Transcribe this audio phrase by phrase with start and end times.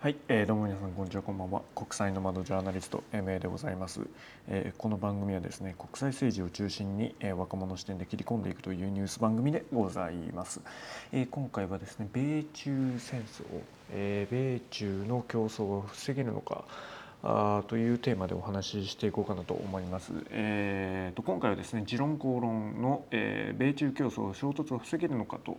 [0.00, 1.60] はい、えー、どうも皆さんこんにちはこんばんは。
[1.74, 4.02] 国際の窓ジャーナリスト MA でございます、
[4.46, 10.60] えー、この番組はですね国際政治を中心に、えー、若者視点で切り込んでいくというニュース番組でございます、
[11.10, 13.42] えー、今回はですね米中戦争、
[13.90, 16.62] えー、米中の競争を防げるのか
[17.24, 20.12] あというテーマでお話ししていこうかなと思います。
[20.30, 25.58] えーと、今回はですね持論公論の、えー、米中競争衝突を防げるのかと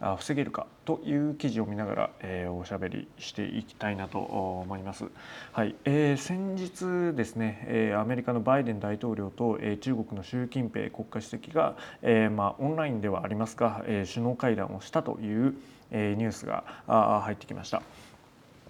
[0.00, 5.04] 防げるかという記事を見ながら、えー、おしゃべりしていきたいなと思います。
[5.52, 15.54] はい、えー、先日ですね、えー、アメリカのバイデン大統領と、えー、中国の習近平国家主席が、えー、まあオンラインではありますが、えー、首脳会談をしたという、
[15.90, 17.82] えー、ニュースがあ入ってきました。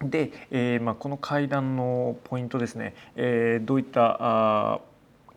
[0.02, 4.80] で、えーまあ、この会談のポイントですね、えー、どういったあ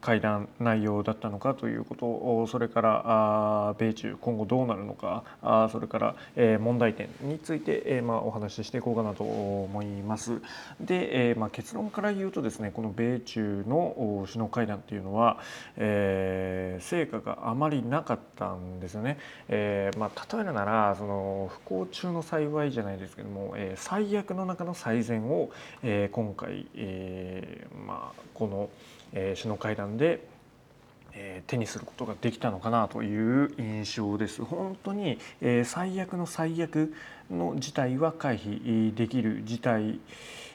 [0.03, 5.23] 会談内容だったのかということそれから米中今後どうなるのか
[5.71, 10.41] それから問題点についてまお話ししていこうかなと思います。
[10.81, 15.39] で、ま、結論から言うとですねこの米中の首脳会談というのは、
[15.77, 19.17] え、成果があまりなかったんですよね。
[19.47, 25.49] えま、例えるならその不幸中の幸いじゃないですけども、え、最悪の中の最善を、
[25.81, 28.69] えー、今回、えーまあ、この
[29.13, 30.25] えー、首脳会談で、
[31.13, 34.43] えー、手にすることができたのかなという印象です。
[34.43, 36.93] 本当に、えー、最悪の最悪
[37.29, 39.99] の事態は回避できる事態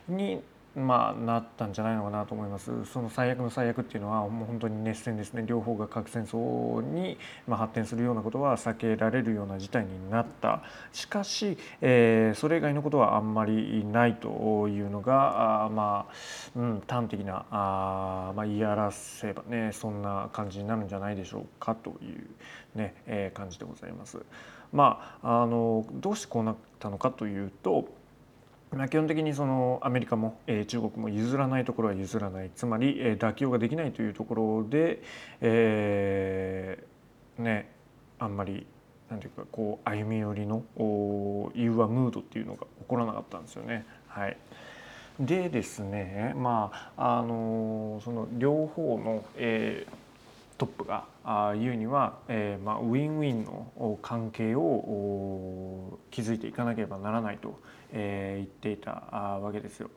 [0.09, 0.43] に
[0.79, 2.85] まあ、なったんじゃないのかなと思います。
[2.87, 10.63] その最悪の最悪っていうのはもう本当に熱戦ですね両方が核戦争に、発展するようなことは避けられるような事態になった
[10.93, 24.19] しかし、えー、それ以外のことはあんまりないというのがあまあ、うん、端的なあ、まあ、言い表せばねそんな感じになるんじゃないでしょうかというね、えー、感じでございます。
[24.73, 27.89] まあ、あのどうしてこうなったのかというと
[28.77, 35.03] まあ、基本的にそのアメリカも、えー、中国も譲らないところは譲らないつまり、えー、妥協ができないというところで、
[35.41, 37.71] えー、ね
[38.19, 38.67] あんまり
[39.11, 40.63] なんていうかこう歩み寄りの
[41.55, 43.87] 融和ムードっていうのが起こらなかったんですよね。
[44.07, 44.37] はい、
[45.19, 49.93] でですねまああのその両方の、えー、
[50.59, 51.07] トップが
[51.57, 57.61] 言うには、えーまあ、ウィンウィンの関係を築いていかなければならないと、
[57.93, 58.91] えー、言っていた
[59.41, 59.89] わけですよ。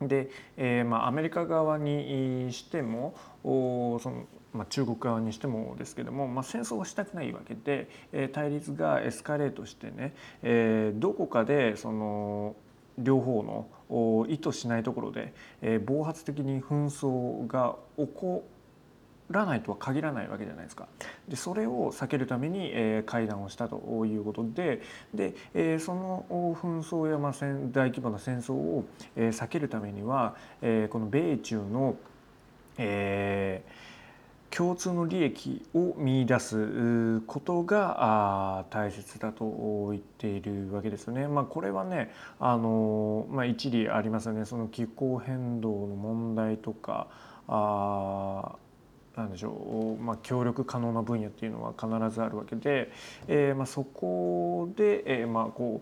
[0.00, 12.54] で、えーまあ、アメリカ側にしてもその、まあ、中国側にしてもですけども、まあ、戦争はしたくないわけで、えー、対立がエスカレートしてね、えー、どこかでその
[12.98, 13.42] 両方
[13.90, 18.46] の意図しないところで、えー、暴発的に紛争が起こ
[19.30, 20.86] らないとは限らないわけじゃないですか。
[21.28, 24.82] でそれを避けるために、えー、会談をしたということで
[25.14, 27.32] で、えー、その紛争や、まあ、
[27.72, 28.84] 大規模な戦争を、
[29.16, 31.96] えー、避けるためには、えー、この米中の、
[32.78, 41.26] えー、共通の利益を見出すことが大切だと言っているわけですよね。
[41.26, 47.08] まあ、これはねあの、まあ、一理ありますよねその気候変動の問題とか
[47.48, 48.56] あ
[49.16, 52.92] なんでしょう、まあ、協力可能な分野っていうのは必ずあるわけで、
[53.26, 55.80] えーまあ、そこで、えーまあこ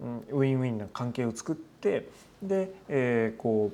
[0.00, 2.08] う、うん、ウィンウィンな関係を作って
[2.42, 3.72] で、えー、こ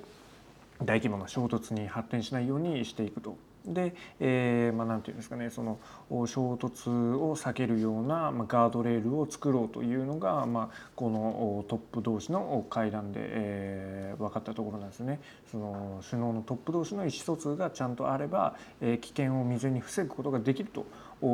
[0.80, 3.36] う大規模な衝突に発展しないようにしていくと。
[3.66, 5.78] で、えー、まあ、なんていうんですかねその
[6.26, 15.20] 衝突を避けるような、まあ、ガードレールを作ろうというのが、まあ、このトップ同士の会談で、えー、分かったところなんですね。
[15.50, 20.86] その首脳のトップ同士の意思疎通がちゃんとあれば、えー、危険を未然に防ぐことができると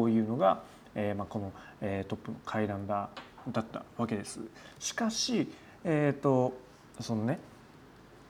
[0.09, 0.63] いうのが、
[0.95, 3.09] えーまあ、この、えー、トップの会談だ
[3.51, 4.41] だったわけです。
[4.79, 5.51] しかし、
[5.85, 6.57] えーと
[7.01, 7.39] そのね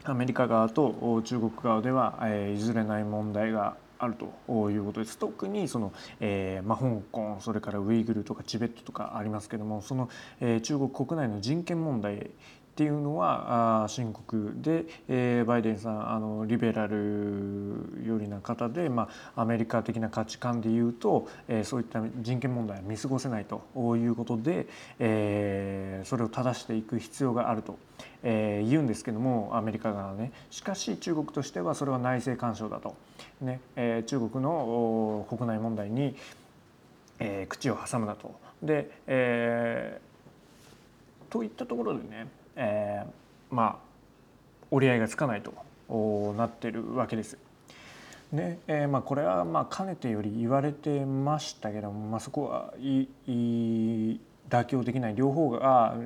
[0.04, 5.16] アメリカ側と中国側では、えー、譲れない問題があるということです。
[5.16, 10.08] 特にその、えーまあ、香港それからウイグルとかチベットとかありますけどもその、
[10.40, 12.16] えー、中国国内の人権問題
[12.72, 16.96] っていうのは深刻で、えー、バイデンさんあのリベラル
[18.04, 23.62] 寄りな方で、まあ、アメリカ的な価値観でいうと、えー、そういった人権問題は見過ごせないと
[23.96, 24.66] いうことで、
[24.98, 27.78] えー、それを正していく必要があると、
[28.22, 32.94] えー、言うんですけどもアメリカ側はねしかし中国としてはそれは内政干渉だと、
[33.40, 36.14] ねえー、中国の国内問題に、
[37.18, 38.34] えー、口を挟むなと。
[38.62, 43.76] で、えー、といったところでねえー、まあ
[44.70, 47.36] 折り合いがつかないとなってるわけです。
[48.32, 55.96] で、えーまあ、これはまあかねてより言われてましたけども、まあ、そこはいい妥協できない両方が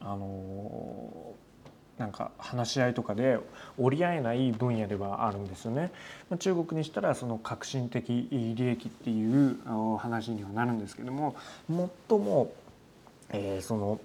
[0.00, 1.34] あの
[1.98, 3.38] なんか話し合いとかで
[3.76, 5.92] 折り合えない分野ではあるんですよね。
[6.38, 9.58] 中国にしたらその革新的利益っていう
[9.98, 11.36] 話にはなるんですけども
[12.08, 12.52] 最も、
[13.28, 14.00] えー、その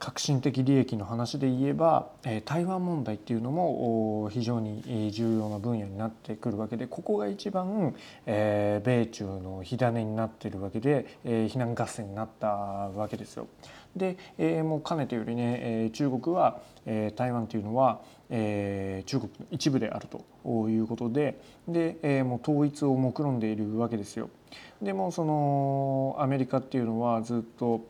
[0.00, 2.08] 革新的利益の話で言えば
[2.44, 7.94] 台湾問題っていうのも非常に重要な分野になってくるわけでここが一番
[8.26, 13.46] 米中の火種になっているわけで非難合戦になったわけですよ。
[13.96, 14.16] で
[14.62, 16.60] もうかねてよりね中国は
[17.16, 24.30] 台湾っていうのは中国の一部であるということででもう統一を目論んでいるわけですよ。
[24.82, 27.86] でもそのアメリカっていうのはずっと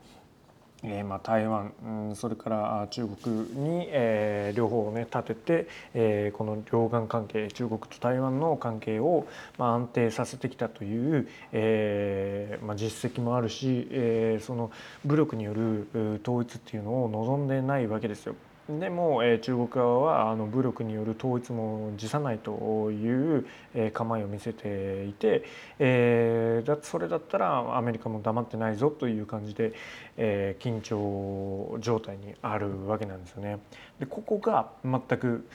[0.86, 9.26] えーまあ、台湾、うん、それから中国に、えー、両方をね立てて、えー、この両岸関係中国と台湾の関係を、
[9.58, 14.70] まあ、安定させてきたという、えーまあ、実績もあるし、えー、その
[15.04, 18.34] 武力による統一っていうのを望んでないわけですよ。
[18.68, 25.44] でも、えー、中国側はあの武力による統一も辞さないという、えー、構えを見せていて、
[25.78, 29.74] えー、だそれだったらアメリカも黙ってないぞという感じで、
[30.16, 33.58] えー、緊張状態にあるわけなんですよね。
[34.00, 35.46] でここが全く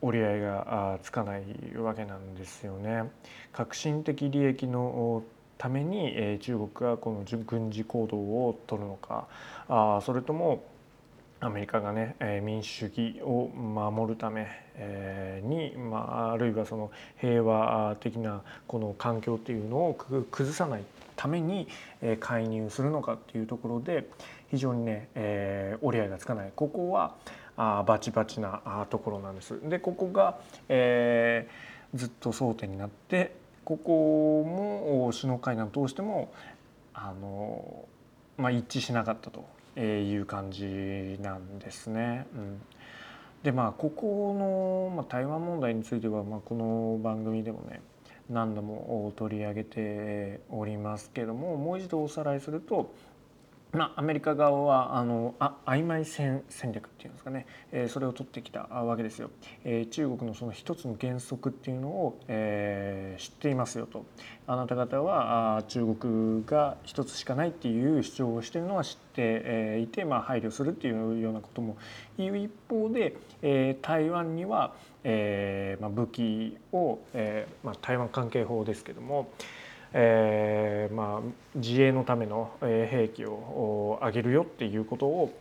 [0.00, 1.44] 折り合いがつかない
[1.76, 3.04] わけなんですよね。
[3.52, 5.22] 革新的利益の
[5.58, 9.26] ために、えー、中国がこの軍事行動を取るのか
[9.68, 10.62] あそれとも
[11.40, 14.48] アメリカがね民主主義を守るため
[15.44, 16.90] に、まあ、あるいはその
[17.20, 19.94] 平和的なこの環境っていうのを
[20.30, 20.82] 崩さない
[21.16, 21.68] ために
[22.20, 24.08] 介入するのかっていうところで
[24.50, 27.14] 非常にね、え、折り合いがつかないここは
[27.56, 29.58] あバチバチなところなんです。
[29.68, 30.38] でここが、
[30.68, 36.32] えー、ずっと争点になってここも首脳会談を通しても
[36.94, 37.84] あの、
[38.36, 39.44] まあ、一致しなかったと
[39.76, 42.26] えいう感じなんですね。
[42.34, 42.60] うん、
[43.42, 47.80] でまあここの、まあ、台湾問題については、まあ、この番組でもね
[48.28, 52.92] 何度も取り上げておりますけどももう一度おさらいすると
[53.72, 59.30] まあ、アメリカ側はあのあ曖昧戦戦略っていうんですかね、えー、それを取ってきたわけですよ、
[59.64, 64.06] えー、中国のその一つの原則っていうのを、えー、知っていますよと。
[64.46, 71.76] あなた方はあ中国が一つしかないっていう主張をしているのは知って、え、いて、まあ、配慮するっていうようなことも。
[72.16, 74.72] 言う一方で、えー、台湾には、
[75.04, 79.28] えーまあ、武器を、えーまあ、台湾関係法ですけども、
[79.92, 85.38] えーまあ、自衛のための兵器を上げるよっていうことを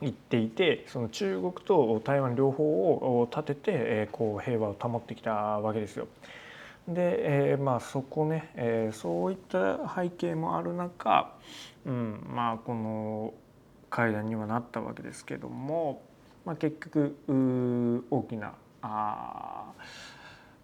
[0.00, 6.08] 言っていてその中国と台湾両方を立ててこう平和を保ってきたわけですよ。
[6.88, 11.32] で、えー、まあそこね、えー、そういった背景もある中、
[11.86, 13.32] うんまあ、この
[13.88, 16.02] 会談にはなったわけですけども、
[16.44, 17.16] まあ、結局
[18.10, 19.70] 大きなあ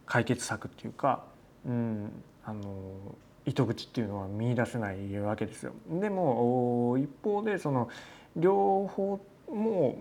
[0.07, 1.23] 解決策っていうか、
[1.65, 2.11] うん、
[2.45, 5.73] あの糸口っていうのは見出せないわけですよ。
[5.89, 7.89] でも一方でその
[8.37, 9.21] 両方
[9.51, 9.97] も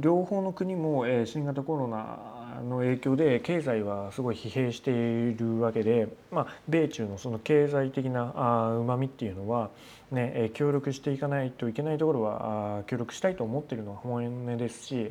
[0.00, 9.70] 両方の国も新型コロナの影響で経済はすごい疲弊しているわけで、まあ、米中のその経済的なうまみっていうのは、
[10.10, 15.08] ね、協力していかないといけないところは協力したいと思っているのは本音ですし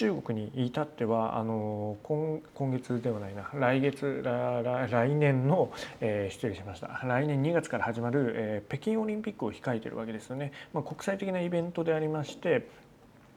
[0.00, 10.52] 中国に至ってはあの今今月ではないな来月来年の、えー、失礼しました来年2月から始まる、えー、北京オリンピックを控えているわけですよね。
[10.72, 12.66] まあ、国際的なイベントでありまして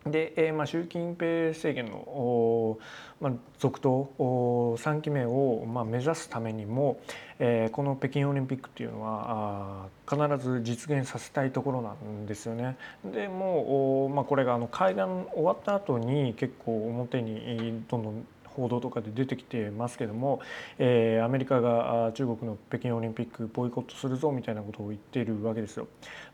[0.06, 2.78] で、えーまあ、習近平政権の、
[3.22, 7.00] まあ、続投3期目を、まあ、目指すためにも、
[7.40, 12.76] えー、この北京オリンピックっていうのはあ必ず実現させたいところなんですよね。
[13.06, 20.40] でもう、まあ、これがあの会談終わった後に結構表にどんどん報道とかで出てきてますけども、
[20.78, 25.88] えー、アメリカが中国の北京オリンピックボイコットするぞみたいなことを言っているわけですよ。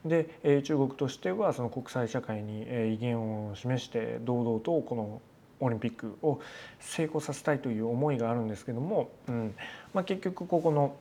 [0.05, 5.21] で、えー、中国としてはその国際社会に威厳を示して堂々とこの
[5.59, 6.39] オリンピックを
[6.79, 9.55] 成功させたいという思いがあるんですけども、うん
[9.93, 10.95] まあ、結局ここの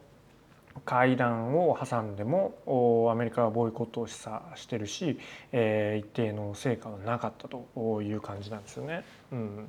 [0.84, 5.18] 会談を挟んでもアメリカはボイコットを示唆してるし、
[5.52, 9.04] えー、一定の成果はなかったという感じなんですよね。
[9.32, 9.68] うん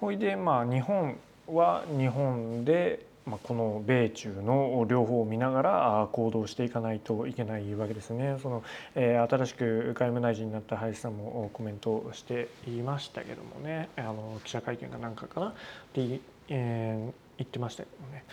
[0.00, 8.36] ほいでまあ日本は日本でまあ、この米中の両方を見ながら行動していかないといけないわけですね。
[8.42, 8.62] その
[8.94, 13.88] えー、新しく外務大臣になった林さんもコメントしていましたけどもね。
[13.96, 15.46] あの記者会見が何かかな？
[15.48, 15.52] っ
[15.94, 16.20] て
[16.50, 18.24] えー、言ってましたけどね。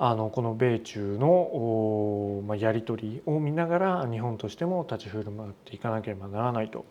[0.00, 6.84] あのこの米中の、まあ、やり取りを見ながら日本としても立ち振る舞っていかなければならないと。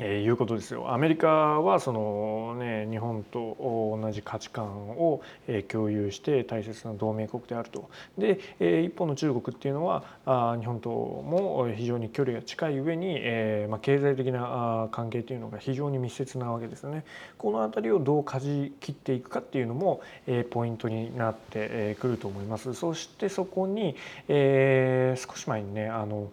[0.00, 0.92] えー、いうことですよ。
[0.92, 3.56] アメリカはその、ね、日本と
[4.00, 7.90] 同じ価値観を、えー、共有して大切な同盟国であると。
[8.16, 17.04] で、えー、一方の中国っていうのはあ日本とも非常に距離が近い上に、えーまあ、経済的な関係というのが非常に密接なわけですよね。
[17.36, 22.74] この辺りをどう舵切っていくかっていうのも、えー、ポイントになってくると思います。
[22.74, 23.96] そしてそこに、
[24.28, 26.30] えー、少し前にねあの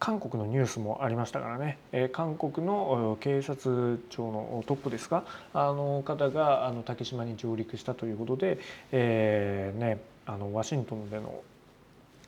[0.00, 5.24] 韓国のニュースもありましたからね、えー、韓国の警察庁のトップですか？
[5.52, 8.58] あの方があの竹島に上陸したということで、
[8.92, 11.42] えーね、あのワシントンでの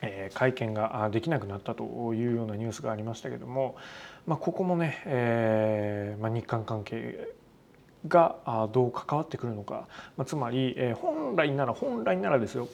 [0.01, 3.75] え会見ができなくなったというようなニュースがありましたけども、
[4.27, 7.33] まあ、ここもね、えーまあ、日韓関係
[8.07, 8.35] が
[8.73, 9.87] どう関わってくるのか、
[10.17, 12.67] まあ、つまり、えー、本来なら本来ならですよ、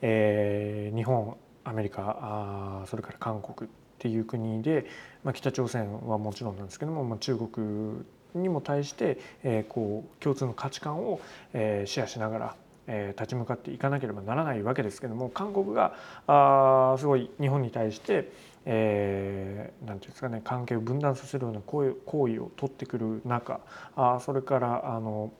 [0.00, 4.86] えー、日本アメリカあそれから韓国っていう国で、
[5.24, 11.20] まあ、北朝鮮はもちろんなんですけども、まあ、中国にも対して、えー、こう共通の価値観を、
[11.54, 15.94] えー、シェアしながら、えー、立ち向かっていかなければならないわけですけども韓国が
[16.26, 18.30] あすごい日本に対して、
[18.66, 21.94] えー、なんていうんですかね関係を分断させるような行
[22.28, 23.60] 為を取ってくる中
[23.96, 25.32] あそれからあの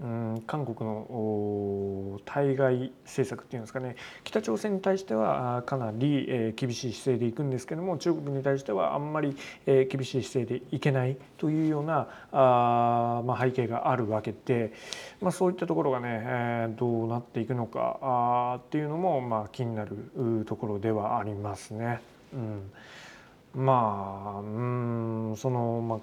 [0.00, 9.36] うん韓国の対外政策っていうんですかね北朝鮮に対してはかなり、えー、厳しい姿勢でいくんですけども中国に対してはあんまり、
[9.66, 14.72] えー、厳しい姿勢でいけないというようなあ、まあ、背景があるわけで、
[15.20, 22.00] まあ、そういったところがね、えー、どうなっていくのかあっていうのも、まあ、気になるところではありますね。
[22.32, 25.98] うん、まあうんその、まあ、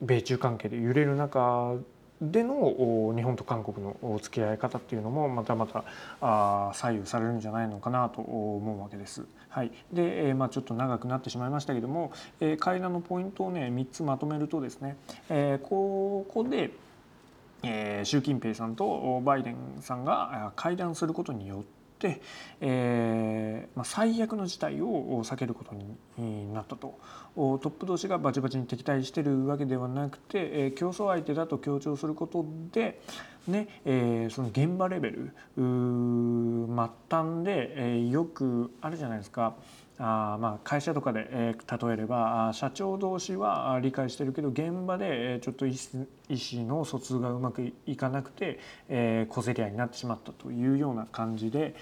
[0.00, 1.76] 米中関係で揺れる中
[2.20, 5.84] での日本と韓国の付き合い方っていうのもまたまた
[6.20, 9.24] あ左右されるんじゃないのかなと思うわけです。
[9.48, 14.96] はい、で、え、まあ、ちょっと長くなってしまいましたけども、え、会談のポイントをね3つまとめるとですね、
[15.30, 16.70] え、ここで、
[17.62, 21.79] え、習近平さんとバイデンさんが会談することによって、
[22.60, 25.74] えーまあ、最悪の事態を避けること
[26.20, 26.98] になったと
[27.34, 33.00] トップ同士がバチバチに敵対してるわけではなくて、えー、競争相手だと強調することで、
[33.46, 35.62] ねえー、その現場レベル末
[37.08, 39.54] 端で、えー、よくあるじゃないですか。
[40.02, 46.06] あまあ会社とかで、えー、例えれば社長同士は理解してるけど現場でちょっと意思
[46.66, 51.74] の疎通がうまくいかなくて、えー、小競り合いになってしまったというような感じで、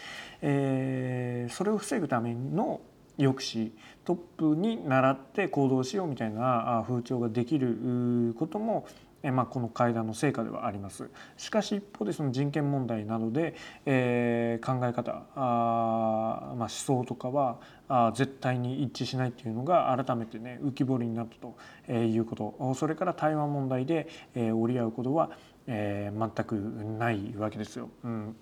[0.43, 2.81] えー、それを防ぐための
[3.19, 3.71] 抑止
[4.05, 8.87] トップに倣って行動しようみたいな風潮ができることも
[9.23, 11.11] えまあ、この会談の成果ではあります。
[11.37, 16.18] しかし一方でその人権問題などで、えー、考え方あ、
[16.59, 25.31] まあ、思想とかはあ絶対に一致しないっていうのが改めてね浮き彫りになったということそれから台湾問題で、えー、折り合うことは、
[25.67, 26.55] えー、全く
[26.99, 27.89] ないわけですよ。
[28.05, 28.37] うん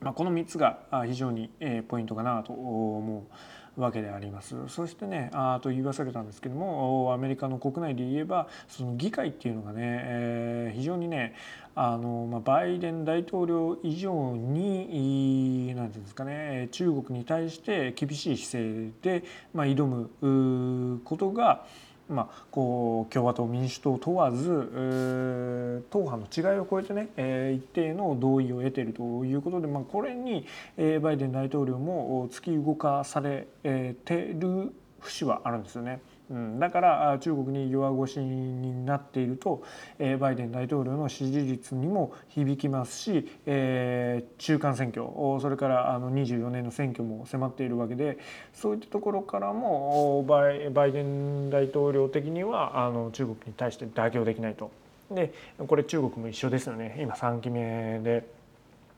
[0.00, 1.50] まあ、この3つが非常に
[1.88, 3.60] ポイントかなと思う。
[3.76, 4.56] わけであります。
[4.68, 11.34] そしてねあと言い忘れたんですけどもアメリカの国内で言えばその議会っていうのがね、えー、非常にね
[11.82, 21.64] あの、まあ、バイデン大統領以上に何て言うんですかね中国に対して厳しい姿勢で、まあ、挑むことが
[22.10, 30.44] まあ、こう共和党民主党問わず、党派の違いを超えてね、え、一定の同意を得ているということで、まあ、これに、
[30.76, 36.00] え、バイデン大統領も突き動かされてる節はあるんですよね。
[36.30, 39.62] うん、だから中国に弱腰になっていると、
[39.98, 45.04] えー、バイデン大統領の支持率にも響きますし、えー、中間選挙
[45.40, 48.18] それからあの24年の選挙も迫っているわけで
[48.54, 54.70] そういったところからもバイバイデン大統領的にはあの中国に対して妥協できないと。
[55.10, 55.32] で
[55.66, 58.39] これ中国も一緒ですよね今3期目で。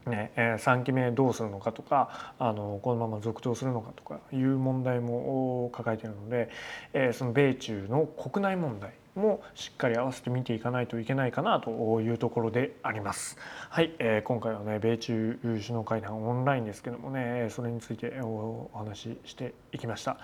[0.06, 6.50] ねえ、3期目どうするのかとかあのこのまま続投するのかとかいう問題も抱えているので、
[6.92, 13.36] え、その米中の国内問題もしっかり合わせて見ていかないといけないかなというところであります。
[13.68, 20.18] はい、えー、今回はね米中首脳会談オンラインですけどもねそれについてお話ししていきました。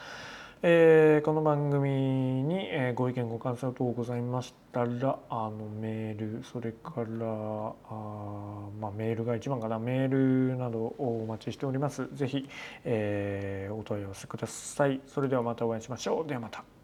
[0.61, 7.05] えー、この番組に、えー、ご意見ご感想等ございましたらあのメールそれから
[7.89, 10.09] あ、まあ、メールが一番かなメー
[10.51, 12.09] ルなどをお待ちしております。
[12.13, 12.49] ぜひ、
[12.85, 15.01] えー、お問い合わせください。
[15.07, 16.29] それではまたお会いしましょう。
[16.29, 16.78] ではまた。